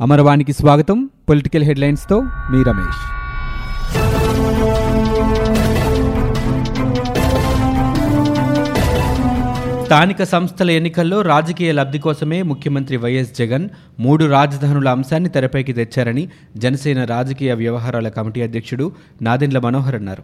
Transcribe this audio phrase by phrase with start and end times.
[0.00, 1.10] అమరవాణికి స్వాగతం.
[1.28, 3.00] పొలిటికల్ హెడ్లైన్స్తో మీ రమేష్.
[9.84, 13.68] స్థానిక సంస్థల ఎన్నికల్లో రాజకీయ లబ్ధి కోసమే ముఖ్యమంత్రి వైఎస్ జగన్
[14.00, 18.92] మూడు రాజధానుల అంశాన్ని తెరపైకి తెచ్చారని జనసేన రాజకీయ వ్యవహారాల కమిటీ అధ్యక్షుడు
[19.22, 20.22] నాదెండ్ల మనోహర్ అన్నారు.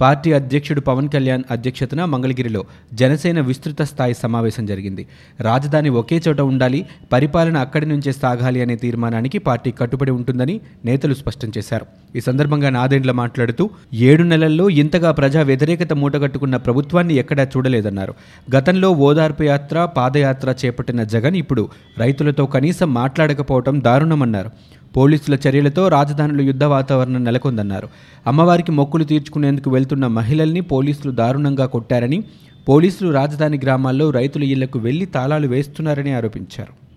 [0.00, 5.06] పార్టీ అధ్యక్షుడు పవన్ కళ్యాణ్ అధ్యక్షతన మంగళగిరిలో జనసేన విస్తృత స్థాయి సమావేశం జరిగింది.
[5.40, 11.52] రాజధాని ఒకే చోట ఉండాలి పరిపాలన అక్కడి నుంచే సాగాలి అనే తీర్మానానికి పార్టీ కట్టుబడి ఉంటుందని నేతలు స్పష్టం
[11.58, 11.86] చేశారు.
[12.16, 18.14] ఈ సందర్భంగా నాదెండ్ల మాట్లాడుతూ ఏడు నెలల్లో ఇంతగా ప్రజా వ్యతిరేకత మూటగట్టుకున్న ప్రభుత్వాన్ని ఎక్కడా చూడలేదన్నారు.
[18.56, 24.50] గతంలో ఓదార్పు యాత్ర పాదయాత్ర చేపట్టిన జగన్ ఇప్పుడు రైతులతో కనీసం మాట్లాడకపోవడం దారుణమన్నారు.
[24.96, 27.88] పోలీసుల చర్యలతో రాజధానిలో యుద్ధ వాతావరణం నెలకొందన్నారు.
[28.26, 32.24] అమ్మవారికి మొక్కులు తీర్చుకునేందుకు వెళ్తున్న మహిళల్ని పోలీసులు దారుణంగా కొట్టారని
[32.68, 36.87] పోలీసులు రాజధాని గ్రామాల్లో రైతుల ఇళ్ళకు వెళ్ళి తాళాలు వేస్తున్నారని ఆరోపించారు.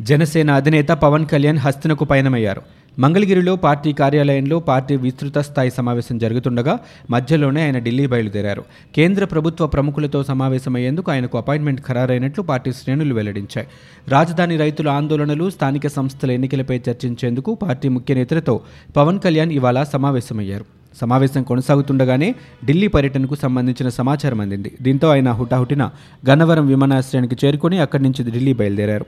[0.00, 2.62] జనసేన అధినేత పవన్ కళ్యాణ్ హస్తినకు పయనమయ్యారు.
[2.98, 6.78] మంగళగిరిలో పార్టీ కార్యాలయంలో పార్టీ విస్తృత స్థాయి సమావేశం జరుగుతుండగా
[7.10, 8.64] మధ్యలోనే ఆయన ఢిల్లీ బయలుదేరారు.
[8.96, 13.66] కేంద్ర ప్రభుత్వ ప్రముఖులతో సమావేశమయ్యేందుకు ఆయనకు అపాయింట్మెంట్ ఖరారైనట్లు పార్టీ శ్రేణులు వెల్లడించాయి.
[14.08, 18.60] రాజధాని రైతుల ఆందోళనలు స్థానిక సంస్థల ఎన్నికలపై చర్చించేందుకు పార్టీ ముఖ్య నేతలతో
[18.96, 20.64] పవన్ కళ్యాణ్ ఇవాళ సమావేశమయ్యారు.
[21.00, 22.34] సమావేశం కొనసాగుతుండగానే
[22.64, 24.72] ఢిల్లీ పర్యటనకు సంబంధించిన సమాచారం అందింది.
[24.82, 25.90] దీంతో ఆయన హుటాహుటిన
[26.30, 29.06] గన్నవరం విమానాశ్రయానికి చేరుకుని అక్కడి నుంచి ఢిల్లీ బయలుదేరారు.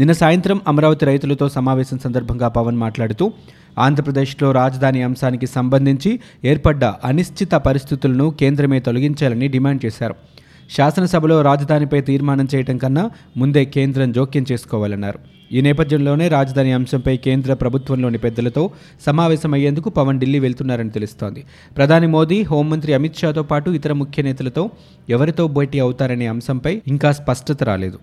[0.00, 3.24] నిన్న సాయంత్రం అమరావతి రైతులతో సమావేశం సందర్భంగా పవన్ మాట్లాడుతూ
[3.78, 6.10] ఆంధ్రప్రదేశ్లో రాజధాని అంశానికి సంబంధించి
[6.50, 10.14] ఏర్పడ్డ అనిశ్చిత పరిస్థితులను కేంద్రమే తొలగించాలని డిమాండ్ చేశారు.
[10.76, 13.04] శాసనసభలో రాజధానిపై తీర్మానం చేయటం కన్నా
[13.36, 15.18] ముందే కేంద్రం జోక్యం చేసుకోవాలన్నారు.
[15.52, 18.70] ఈ నేపథ్యంలోనే రాజధాని అంశంపై కేంద్ర ప్రభుత్వంలోని పెద్దలతో
[19.06, 21.42] సమావేశమయ్యేందుకు పవన్ ఢిల్లీ వెళ్తున్నారని తెలుస్తోంది.
[21.76, 24.64] ప్రధాని మోదీ హోంమంత్రి అమిత్ షాతో పాటు ఇతర ముఖ్య నేతలతో
[25.08, 28.00] ఎవరితో భేటీ అవుతారనే అంశంపై ఇంకా స్పష్టత రాలేదు.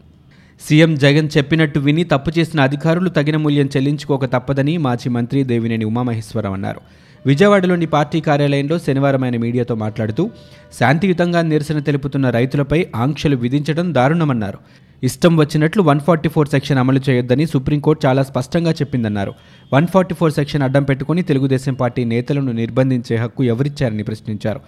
[0.62, 6.56] సీఎం జగన్ చెప్పినట్టు విని తప్పు చేసిన అధికారులు తగిన మూల్యం చెల్లించుకోక తప్పదని మాజీ మంత్రి దేవినేని ఉమామహేశ్వరరావు
[6.56, 6.82] అన్నారు.
[7.26, 10.32] విజయవాడలోని పార్టీ కార్యాలయంలో శనివారం ఆయన మీడియాతో మాట్లాడుతూ
[10.80, 14.60] శాంతియుతంగా నిరసన తెలుపుతున్న రైతులపై ఆంక్షలు విధించడం దారుణమన్నారు.
[15.04, 19.34] ఇష్టం వచ్చినట్లు వన్ ఫార్టీ ఫోర్ సెక్షన్ అమలు చేయొద్దని సుప్రీంకోర్టు చాలా స్పష్టంగా చెప్పిందన్నారు.
[19.74, 24.62] వన్ ఫార్టీ ఫోర్ సెక్షన్ అడ్డం పెట్టుకుని తెలుగుదేశం పార్టీ నేతలను నిర్బంధించే హక్కు ఎవరిచ్చారని ప్రశ్నించారు.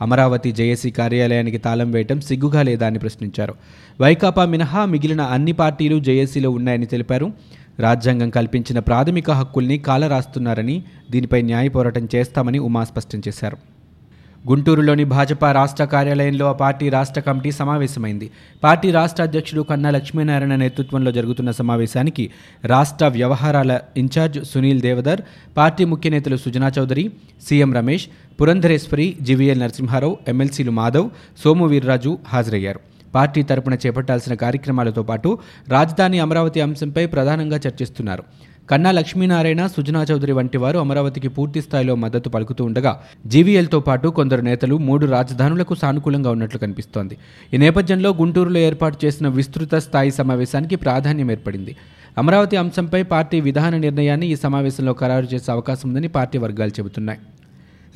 [0.00, 3.54] అమరావతి జేఏసీ కార్యాలయానికి తాళం వేయటం సిగ్గుగా లేదా అని ప్రశ్నించారు.
[4.00, 7.32] వైకాపా మినహా మిగిలిన అన్ని పార్టీలు జేఏసీలో ఉన్నాయని తెలిపారు.
[7.80, 13.56] రాజ్యాంగం కల్పించిన ప్రాథమిక హక్కుల్ని కాలరాస్తున్నారని దీనిపై న్యాయ పోరాటం చేస్తామని ఉమా స్పష్టం చేశారు.
[14.48, 18.30] గుంటూరులోని భాజపా రాష్ట్ర కార్యాలయంలో ఆ పార్టీ రాష్ట్ర కమిటీ సమావేశమైంది.
[18.64, 22.30] పార్టీ రాష్ట్ర అధ్యక్షుడు కన్నా లక్ష్మీనారాయణ నేతృత్వంలో జరుగుతున్న సమావేశానికి
[22.64, 25.20] రాష్ట్ర వ్యవహారాల ఇన్ఛార్జ్ సునీల్ దేవదర్
[25.56, 27.10] పార్టీ ముఖ్య నేతలు Sujana Chowdary
[27.48, 28.06] CM Ramesh
[28.40, 31.06] Purandeswari G V L Narasimha Rao ఎమ్మెల్సీలు మాధవ్
[31.42, 32.80] సోము వీర్రాజు హాజరయ్యారు.
[33.14, 35.28] పార్టీ తరపున చేపట్టాల్సిన కార్యక్రమాలతో పాటు
[35.74, 38.24] రాజధాని అమరావతి అంశంపై ప్రధానంగా చర్చిస్తున్నారు.
[38.70, 42.92] కన్నా లక్ష్మీనారాయణ సుజనా చౌదరి వంటి వారు అమరావతికి పూర్తి స్థాయిలో మద్దతు పలుకుతూ ఉండగా
[43.34, 47.16] జీవీఎల్తో పాటు కొందరు నేతలు మూడు రాజధానులకు సానుకూలంగా ఉన్నట్లు కనిపిస్తోంది.
[47.54, 51.74] ఈ నేపథ్యంలో గుంటూరులో ఏర్పాటు చేసిన విస్తృత స్థాయి సమావేశానికి ప్రాధాన్యం ఏర్పడింది.
[52.18, 57.20] అమరావతి అంశంపై పార్టీ విధాన నిర్ణయాన్ని ఈ సమావేశంలో ఖరారు చేసే అవకాశం ఉందని పార్టీ వర్గాలు చెబుతున్నాయి.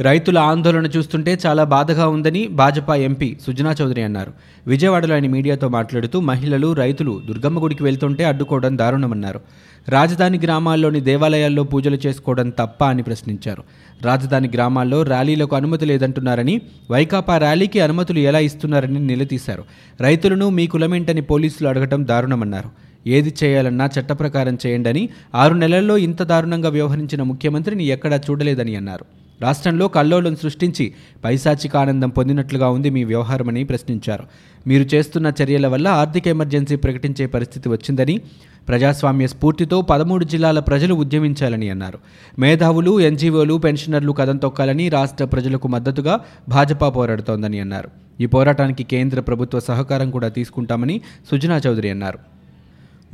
[0.01, 4.33] రైతుల ఆందోళన చూస్తుంటే చాలా బాధగా ఉందని భాజపా ఎంపీ సుజనా చౌదరి అన్నారు.
[4.67, 9.41] విజయవాడలో ఆయన మీడియాతో మాట్లాడుతూ మహిళలు రైతులు దుర్గమ్మ గుడికి వెళ్తుంటే అడ్డుకోవడం దారుణమన్నారు.
[9.89, 13.63] రాజధాని గ్రామాల్లోని దేవాలయాల్లో పూజలు చేసుకోవడం తప్ప అని ప్రశ్నించారు.
[14.03, 19.65] రాజధాని గ్రామాల్లో ర్యాలీలకు అనుమతి లేదంటున్నారని వైకాపా ర్యాలీకి అనుమతులు ఎలా ఇస్తున్నారని నిలదీశారు.
[20.01, 22.69] రైతులను మీ కులమేంటని పోలీసులు అడగటం దారుణమన్నారు.
[23.07, 29.20] ఏది చేయాలన్నా చట్ట ప్రకారం చేయండి ఆరు నెలల్లో ఇంత దారుణంగా వ్యవహరించిన ముఖ్యమంత్రిని ఎక్కడా చూడలేదని అన్నారు.
[29.43, 30.93] రాష్ట్రంలో కల్లోలం సృష్టించి
[31.25, 34.25] పైశాచిక ఆనందం పొందినట్లుగా ఉంది మీ వ్యవహారమని ప్రశ్నించారు.
[34.67, 38.21] మీరు చేస్తున్న చర్యల వల్ల ఆర్థిక ఎమర్జెన్సీ ప్రకటించే పరిస్థితి వచ్చిందని
[38.69, 41.99] ప్రజాస్వామ్య స్ఫూర్తితో పదమూడు జిల్లాల ప్రజలు ఉద్యమించాలని అన్నారు.
[42.39, 47.91] మేధావులు ఎన్జీఓలు పెన్షనర్లు కథం తొక్కాలని రాష్ట్ర ప్రజలకు మద్దతుగా భాజపా పోరాడుతోందని అన్నారు.
[48.21, 52.19] ఈ పోరాటానికి కేంద్ర ప్రభుత్వ సహకారం కూడా తీసుకుంటామని సుజనా చౌదరి అన్నారు.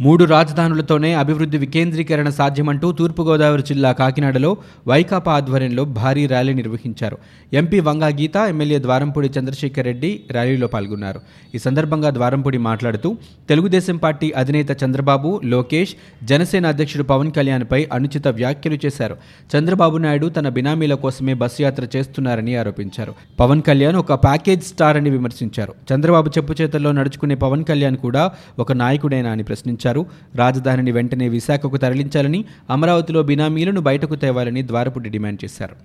[0.00, 4.56] మూడు రాజధానులతోనే అభివృద్ధి వికేంద్రీకరణ సాధ్యమంటూ తూర్పుగోదావరి జిల్లా కాకినాడలో
[4.88, 7.18] వైకాపా ఆధ్వర్యంలో భారీ ర్యాలీ నిర్వహించారు.
[7.52, 11.20] ఎంపీ వంగా గీత ఎమ్మెల్యే ద్వారంపూడి చంద్రశేఖర్ రెడ్డి ర్యాలీలో పాల్గొన్నారు.
[11.54, 13.16] ఈ సందర్భంగా ద్వారంపూడి మాట్లాడుతూ
[13.48, 15.94] తెలుగుదేశం పార్టీ అధినేత చంద్రబాబు లోకేష్
[16.24, 19.16] జనసేన అధ్యక్షుడు పవన్ కళ్యాణ్పై అనుచిత వ్యాఖ్యలు చేశారు.
[19.58, 23.14] చంద్రబాబు నాయుడు తన బినామీల కోసమే బస్సు యాత్ర చేస్తున్నారని ఆరోపించారు.
[23.40, 25.74] పవన్ కళ్యాణ్ ఒక ప్యాకేజ్ స్టార్ అని విమర్శించారు.
[25.94, 29.85] చంద్రబాబు చెప్పు చేతల్లో నడుచుకునే పవన్ కళ్యాణ్ కూడా ఒక నాయకుడేనా అని ప్రశ్నించారు.
[30.34, 35.76] రాజధానిని వెంటనే విశాఖకు తరలించాలని అమరావతిలో బినామీలను బయటకు తేవాలని ద్వారపుడి డిమాండ్ చేశారు.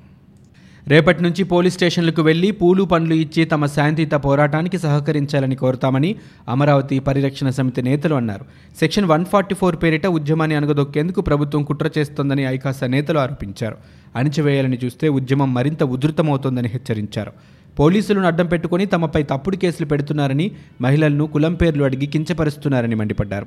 [0.88, 6.16] రేపటి నుంచి పోలీస్ స్టేషన్లకు వెళ్ళి పూలు పండ్లు ఇచ్చి తమ శాంతియుత పోరాటానికి సహకరించాలని కోరుతామని
[6.50, 8.46] అమరావతి పరిరక్షణ సమితి నేతలు అన్నారు.
[8.80, 13.76] సెక్షన్ వన్ ఫార్టీ ఫోర్ పేరిట ఉద్యమాన్ని అనగదొక్కేందుకు ప్రభుత్వం కుట్ర చేస్తోందని ఐకాస నేతలు ఆరోపించారు.
[14.16, 17.32] అణిచివేయాలని చూస్తే ఉద్యమం మరింత ఉధృతమవుతోందని హెచ్చరించారు.
[17.80, 20.52] పోలీసులను అడ్డం పెట్టుకుని తమపై తప్పుడు కేసులు పెడుతున్నారని
[20.82, 23.46] మహిళలను కులం పేర్లు అడిగి కించపరుస్తున్నారని మండిపడ్డారు.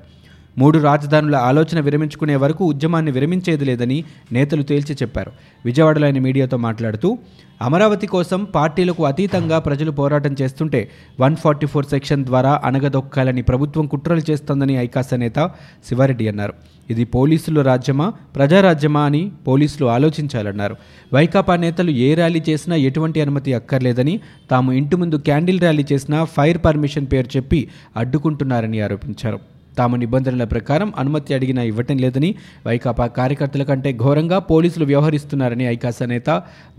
[0.58, 5.32] మూడు రాజధానుల ఆలోచన విరమించుకునే వరకు ఉద్యమాన్ని విరమించేది లేదని నేతలు తేల్చి చెప్పారు.
[5.64, 7.18] విజయవాడలో ఆయన మీడియాతో మాట్లాడుతూ
[7.62, 10.90] అమరావతి కోసం పార్టీలకు అతీతంగా ప్రజలు పోరాటం చేస్తుంటే
[11.20, 15.50] వన్ ఫార్టీ ఫోర్ సెక్షన్ ద్వారా అణగదొక్కాలని ప్రభుత్వం కుట్రలు చేస్తోందని ఐకాస నేత
[15.88, 16.52] శివారెడ్డి అన్నారు.
[16.90, 20.76] ఇది పోలీసుల రాజ్యమా ప్రజారాజ్యమా అని పోలీసులు ఆలోచించాలన్నారు.
[21.14, 26.58] వైకాపా నేతలు ఏ ర్యాలీ చేసినా ఎటువంటి అనుమతి అక్కర్లేదని తాము ఇంటి ముందు క్యాండిల్ ర్యాలీ చేసినా ఫైర్
[26.64, 29.53] పర్మిషన్ పేరు చెప్పి అడ్డుకుంటున్నారని ఆరోపించారు.
[29.78, 32.34] తాము నిబంధనల ప్రకారం అనుమతి అడిగినా ఇవ్వటం లేదని
[32.66, 36.30] వైకాపా కార్యకర్తల కంటే ఘోరంగా పోలీసులు వ్యవహరిస్తున్నారని ఐకాస నేత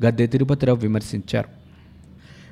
[0.05, 1.64] గద్దె తిరుపతిరావు విమర్శించారు.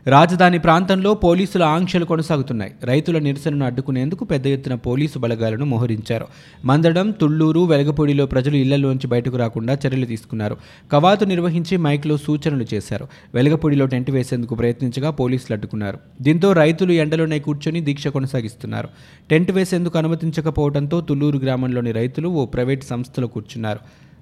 [0.07, 2.71] రాజధాని ప్రాంతంలో పోలీసుల ఆంక్షలు కొనసాగుతున్నాయి.
[2.83, 6.27] రైతుల నిరసనను అడ్డుకునేందుకు పెద్ద ఎత్తున పోలీసు బలగాలను మోహరించారు.
[6.65, 10.57] మందడం తుళ్ళూరు వెలగపూడిలో ప్రజలు ఇళ్ళలోంచి బయటకు రాకుండా చర్యలు తీసుకున్నారు.
[10.91, 13.07] కవాతు నిర్వహించి మైక్లో సూచనలు చేశారు.
[13.33, 15.99] వెలగపూడిలో టెంట్ వేసేందుకు ప్రయత్నించగా పోలీసులు అడ్డుకున్నారు.
[16.21, 18.89] దీంతో రైతులు ఎండలోనే కూర్చొని దీక్ష కొనసాగిస్తున్నారు.
[19.29, 23.79] టెంట్ వేసేందుకు అనుమతించకపోవడంతో తుళ్ళూరు గ్రామంలోని రైతులు ఓ ప్రైవేట్ సంస్థలో కూర్చున్నారు.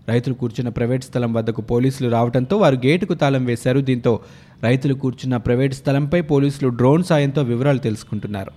[0.10, 3.80] రైతులు కూర్చున్న ప్రైవేట్ స్థలం వద్దకు పోలీసులు రావడంతో వారు గేటుకు తాళం వేశారు.
[3.80, 4.20] దీంతో
[4.64, 8.52] రైతులు కూర్చున్న ప్రైవేట్ స్థలంపై పోలీసులు డ్రోన్ సాయంతో వివరాలు తెలుసుకుంటున్నారు.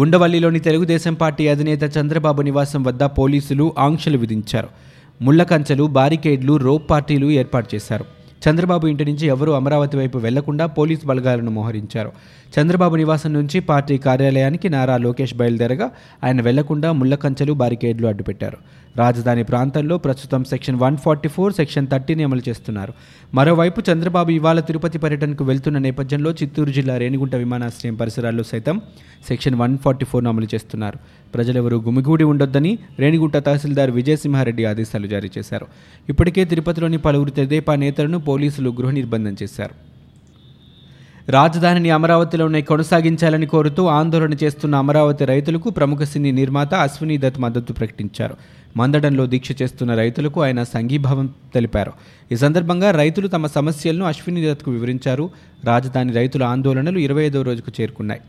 [0.00, 4.68] ఉండవల్లిలోని తెలుగుదేశం పార్టీ అధినేత చంద్రబాబు నివాసం వద్ద పోలీసులు ఆంక్షలు విధించారు.
[5.22, 8.04] ముళ్ళ కంచెలు బారికేడ్లు రోప్ పార్టీలు ఏర్పాటు చేశారు.
[8.48, 12.12] చంద్రబాబు ఇంటి నుంచి ఎవరూ అమరావతి వైపు వెళ్ళకుండా పోలీసు బలగాలను మోహరించారు.
[12.60, 15.90] చంద్రబాబు నివాసం నుంచి పార్టీ కార్యాలయానికి నారా లోకేష్ బయలుదేరగా
[16.24, 18.56] ఆయన వెళ్ళకుండా ముళ్ళకంచెలు బారికేడ్లు అడ్డుపెట్టారు.
[18.96, 22.92] రాజధాని ప్రాంతంలో ప్రస్తుతం section one forty four section థర్టీని అమలు చేస్తున్నారు.
[23.34, 28.80] మరోవైపు చంద్రబాబు ఇవాళ తిరుపతి పర్యటనకు వెళ్తున్న నేపథ్యంలో చిత్తూరు జిల్లా రేణిగుంట విమానాశ్రయం పరిసరాల్లో సైతం
[29.28, 30.98] సెక్షన్ వన్ ఫార్టీ ఫోర్ను అమలు చేస్తున్నారు.
[31.34, 35.66] ప్రజలెవరూ గుమిగూడి ఉండొద్దని రేణిగుంట తహసీల్దార్ విజయసింహారెడ్డి ఆదేశాలు జారీ చేశారు.
[36.08, 39.91] ఇప్పటికే తిరుపతిలోని పలువురు తెదేపా నేతలను పోలీసులు గృహ నిర్బంధం చేశారు.
[41.28, 48.36] రాజధానిని అమరావతిలోనే కొనసాగించాలని కోరుతూ ఆందోళన చేస్తున్న అమరావతి రైతులకు ప్రముఖ సినీ నిర్మాత అశ్విని దత్ మద్దతు ప్రకటించారు.
[48.76, 51.92] మందడంలో దీక్ష చేస్తున్న రైతులకు ఆయన సంఘీభావం తెలిపారు.
[52.32, 55.30] ఈ సందర్భంగా రైతులు తమ సమస్యలను అశ్విని దత్కు వివరించారు.
[55.64, 58.20] రాజధాని రైతుల ఆందోళనలు ఇరవై ఐదో రోజుకు చేరుకున్నాయి.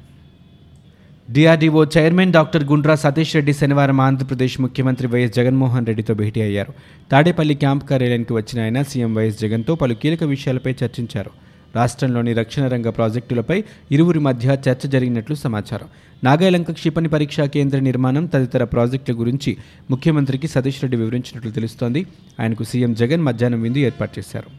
[1.32, 6.74] DRDO chairman doctor Gundra Satish Reddy శనివారం ఆంధ్రప్రదేశ్ ముఖ్యమంత్రి వైఎస్ జగన్మోహన్ రెడ్డితో భేటీ అయ్యారు.
[7.12, 11.53] తాడేపల్లి క్యాంప్ కార్యాలయానికి వచ్చిన ఆయన సీఎం వైఎస్ జగన్తో పలు కీలక విషయాలపై చర్చించారు.
[11.76, 15.88] రాష్ట్రంలోని రక్షణ రంగ ప్రాజెక్టులపై ఇరువురి మధ్య చర్చ జరిగినట్లు సమాచారం.
[16.24, 19.58] నాగాలంక క్షిపణి పరీక్షా కేంద్ర నిర్మాణం తదితర ప్రాజెక్టుల గురించి
[19.92, 22.06] ముఖ్యమంత్రికి సతీష్ రెడ్డి వివరించినట్లు తెలుస్తోంది.
[22.40, 24.52] ఆయనకు సీఎం జగన్ మధ్యాహ్నం విందు ఏర్పాటు చేశారు.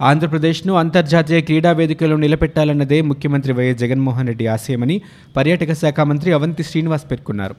[0.00, 5.02] ఆంధ్రప్రదేశ్ను అంతర్జాతీయ క్రీడా వేదికలో నిలబెట్టాలన్నదే ముఖ్యమంత్రి వైఎస్ జగన్మోహన్ రెడ్డి ఆశయమని
[5.36, 7.54] పర్యాటక శాఖ మంత్రి అవంతి శ్రీనివాస్ పేర్కొన్నారు.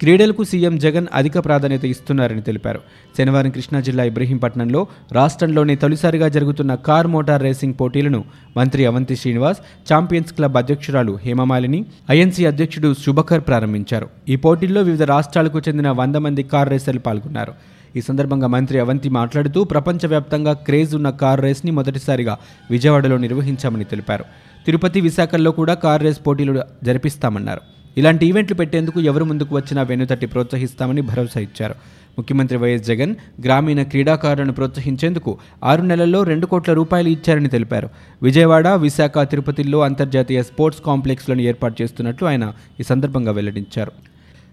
[0.00, 2.80] క్రీడలకు సీఎం జగన్ అధిక ప్రాధాన్యత ఇస్తున్నారని తెలిపారు.
[3.18, 4.80] శనివారం కృష్ణా జిల్లా ఇబ్రహీంపట్నంలో
[5.12, 8.20] రాష్ట్రంలోని తొలిసారిగా జరుగుతున్న కార్ మోటార్ రేసింగ్ పోటీలను
[8.56, 9.60] మంత్రి అవంతి శ్రీనివాస్
[9.92, 11.80] ఛాంపియన్స్ క్లబ్ అధ్యక్షురాలు హేమమాలిని
[12.10, 14.08] ఐఎన్సీ అధ్యక్షుడు శుభకర్ ప్రారంభించారు.
[14.28, 17.54] ఈ పోటీల్లో వివిధ రాష్ట్రాలకు చెందిన వంద మంది కార్ రేసర్లు పాల్గొన్నారు.
[17.96, 22.36] ఈ సందర్భంగా మంత్రి అవంతి మాట్లాడుతూ ప్రపంచవ్యాప్తంగా క్రేజ్ ఉన్న కార్ రేస్ని మొదటిసారిగా
[22.70, 24.24] విజయవాడలో నిర్వహించామని తెలిపారు.
[24.66, 26.54] తిరుపతి విశాఖల్లో కూడా కార్ రేస్ పోటీలు
[26.84, 27.62] జరిపిస్తామన్నారు.
[27.98, 31.74] ఇలాంటి ఈవెంట్లు పెట్టేందుకు ఎవరు ముందుకు వచ్చినా వెనుతట్టి ప్రోత్సహిస్తామని భరోసా ఇచ్చారు.
[32.18, 33.14] ముఖ్యమంత్రి వైఎస్ జగన్
[33.44, 37.88] గ్రామీణ క్రీడాకారులను ప్రోత్సహించేందుకు ఆరు నెలల్లో రెండు కోట్ల రూపాయలు ఇచ్చారని తెలిపారు.
[38.22, 43.92] విజయవాడ విశాఖ తిరుపతిలో అంతర్జాతీయ స్పోర్ట్స్ కాంప్లెక్స్లను ఏర్పాటు చేస్తున్నట్లు ఆయన ఈ సందర్భంగా వెల్లడించారు.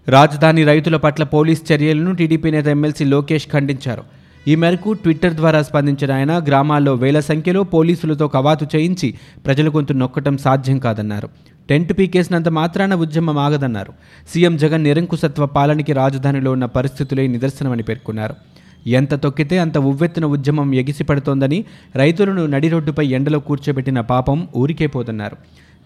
[0.08, 4.04] రాజధాని రైతుల పట్ల పోలీస్ చర్యలను టీడీపీ నేత ఎమ్మెల్సీ లోకేష్ ఖండించారు.
[4.48, 9.14] ఈ మేరకు ట్విట్టర్ ద్వారా స్పందించిన ఆయన గ్రామాల్లో వేల సంఖ్యలో పోలీసులతో కవాతు చేయించి
[9.46, 11.28] ప్రజల గొంతు నొక్కటం సాధ్యం కాదన్నారు.
[11.70, 13.92] టెంట్ పీకేసినంత మాత్రాన ఉద్యమం ఆగదన్నారు.
[14.34, 18.34] సీఎం జగన్ నిరంకుశత్వ పాలనకి రాజధానిలో ఉన్న పరిస్థితులే నిదర్శనమని పేర్కొన్నారు.
[18.86, 21.64] ఎంత తొక్కితే అంత ఉవ్వెత్తున ఉద్యమం ఎగిసిపడుతోందని
[21.96, 25.36] రైతులను నడిరోడ్డుపై ఎండలో కూర్చోబెట్టిన పాపం ఊరికే పోతున్నారు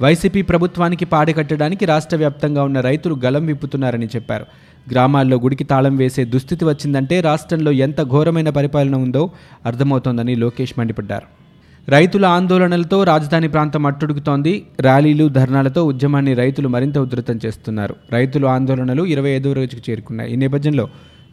[0.03, 4.47] వైసీపీ ప్రభుత్వానికి పాడికట్టడానికి రాష్ట్ర వ్యాప్తంగా ఉన్న రైతులు గలం విప్పుతున్నారని చెప్పారు.
[4.91, 9.31] గ్రామాల్లో గుడికి తాళం వేసే దుస్థితి వచ్చిందంటే రాష్ట్రంలో ఎంత ఘోరమైన పరిపాలన ఉందో
[9.67, 11.40] అర్థమవుతోందని లోకేష్ మండిపడ్డారు.
[11.89, 17.97] రైతుల ఆందోళనలతో రాజధాని ప్రాంతం అట్టుడుగుతోంది ర్యాలీలు ధర్నాలతో ఉద్యమాన్ని రైతులు మరింత ఉధృతం చేస్తున్నారు.
[18.13, 20.33] రైతుల ఆందోళనలు ఇరవై ఐదో రోజుకు చేరుకున్నాయి.
[20.33, 20.89] ఈ నేపథ్యంలో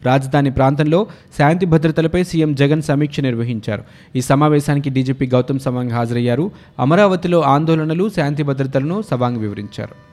[0.06, 1.06] రాజధాని ప్రాంతంలో
[1.38, 3.82] శాంతి భద్రతలపై సీఎం జగన్ సమీక్ష నిర్వహించారు.
[4.16, 6.50] ఈ సమావేశానికి డీజీపీ గౌతమ్ సవాంగ్ హాజరయ్యారు.
[6.78, 10.07] అమరావతిలో ఆందోళనలు శాంతి భద్రతలను సవాంగ్ వివరించారు.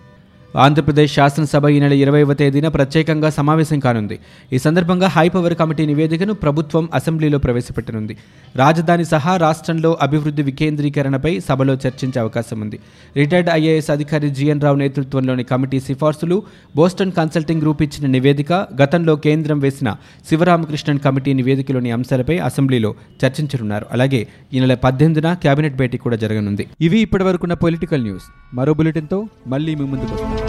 [0.64, 4.18] ఆంధ్రప్రదేశ్ శాసనసభ ఈ నెల ఇరవైవ తేదీన ప్రత్యేకంగా సమావేశం కానుంది.
[4.56, 8.14] ఈ సందర్భంగా హైపవర్ కమిటీ నివేదికను ప్రభుత్వం అసెంబ్లీలో ప్రవేశపెట్టనుంది.
[8.62, 12.80] రాజధాని సహా రాష్ట్రంలో అభివృద్ధి వికేంద్రీకరణపై సభలో చర్చించే అవకాశం ఉంది.
[13.20, 16.38] రిటైర్డ్ ఐఏఎస్ అధికారి జిఎన్ రావు నేతృత్వంలోని కమిటీ సిఫార్సులు
[16.80, 19.96] బోస్టన్ కన్సల్టింగ్ గ్రూప్ ఇచ్చిన నివేదిక గతంలో కేంద్రం వేసిన
[20.30, 22.94] శివరామకృష్ణన్ కమిటీ నివేదికలోని అంశాలపై అసెంబ్లీలో
[23.24, 23.88] చర్చించనున్నారు.
[23.92, 26.66] అలాగే ఈ నెల పద్దెనిమిదిన కేబినెట్ భేటీ కూడా జరగనుంది.
[26.82, 28.28] ఇవి ఇప్పటివరకున్న పొలిటికల్ న్యూస్.
[28.54, 30.45] మరో బులెటిన్తో మళ్ళీ మీ ముందుకు వస్తాం.